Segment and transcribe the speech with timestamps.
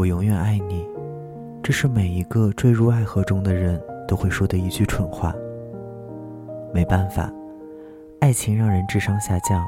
[0.00, 0.88] 我永远爱你，
[1.62, 5.34] 这是每一个坠入爱河中的人都会说的一句蠢话。
[6.72, 7.30] 没办法，
[8.18, 9.62] 爱情让人智商下降，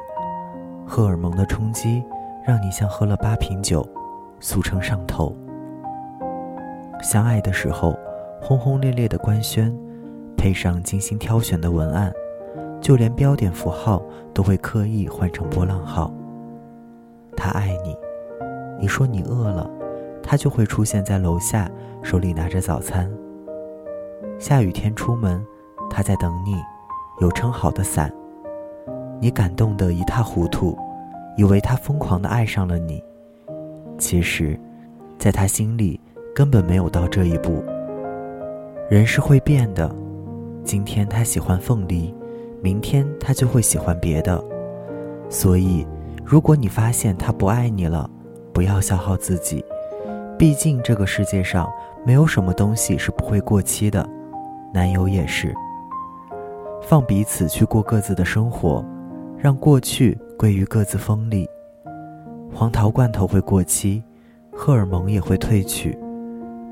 [0.87, 2.03] 荷尔蒙的冲击
[2.43, 3.87] 让你像喝了八瓶酒，
[4.39, 5.31] 俗称上头。
[7.03, 7.95] 相爱的时候，
[8.41, 9.71] 轰轰烈烈的官宣，
[10.35, 12.11] 配上精心挑选的文案，
[12.81, 14.01] 就连标点符号
[14.33, 16.11] 都会刻意换成波浪号。
[17.37, 17.95] 他爱你，
[18.79, 19.69] 你说你饿了。
[20.33, 21.69] 他就会出现在楼下，
[22.01, 23.07] 手里拿着早餐。
[24.39, 25.45] 下雨天出门，
[25.91, 26.55] 他在等你，
[27.21, 28.11] 有撑好的伞。
[29.21, 30.75] 你感动得一塌糊涂，
[31.37, 32.99] 以为他疯狂地爱上了你。
[33.99, 34.59] 其实，
[35.19, 36.01] 在他心里
[36.33, 37.63] 根本没有到这一步。
[38.89, 39.95] 人是会变的，
[40.63, 42.11] 今天他喜欢凤梨，
[42.59, 44.43] 明天他就会喜欢别的。
[45.29, 45.85] 所以，
[46.25, 48.09] 如果你发现他不爱你了，
[48.51, 49.63] 不要消耗自己。
[50.37, 51.71] 毕竟这个世界上
[52.05, 54.07] 没有什么东西是不会过期的，
[54.73, 55.53] 男友也是。
[56.81, 58.83] 放彼此去过各自的生活，
[59.37, 61.47] 让过去归于各自风里。
[62.53, 64.03] 黄桃罐头会过期，
[64.51, 65.97] 荷尔蒙也会褪去，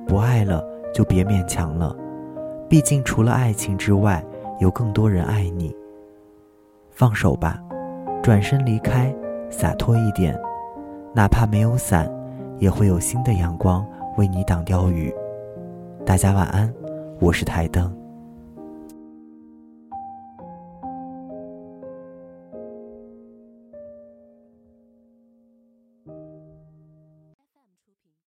[0.05, 0.63] 不爱了
[0.93, 1.95] 就别勉强了。
[2.67, 4.23] 毕竟除了爱情之外，
[4.59, 5.73] 有更多人爱你。
[6.89, 7.57] 放手吧，
[8.21, 9.15] 转身离开，
[9.49, 10.37] 洒脱一点，
[11.15, 12.11] 哪怕没有伞。
[12.61, 13.83] 也会有新的阳光
[14.17, 15.11] 为你挡掉雨。
[16.05, 16.71] 大家晚安，
[17.19, 18.00] 我是台灯。